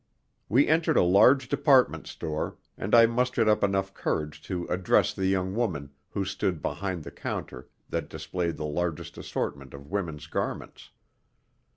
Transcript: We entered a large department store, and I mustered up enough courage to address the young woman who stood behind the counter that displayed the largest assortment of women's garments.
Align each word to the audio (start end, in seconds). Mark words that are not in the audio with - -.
We 0.49 0.67
entered 0.67 0.97
a 0.97 1.03
large 1.03 1.47
department 1.47 2.07
store, 2.07 2.57
and 2.75 2.95
I 2.95 3.05
mustered 3.05 3.47
up 3.47 3.63
enough 3.63 3.93
courage 3.93 4.41
to 4.45 4.65
address 4.65 5.13
the 5.13 5.27
young 5.27 5.53
woman 5.53 5.91
who 6.09 6.25
stood 6.25 6.59
behind 6.59 7.03
the 7.03 7.11
counter 7.11 7.69
that 7.89 8.09
displayed 8.09 8.57
the 8.57 8.65
largest 8.65 9.19
assortment 9.19 9.75
of 9.75 9.91
women's 9.91 10.25
garments. 10.25 10.89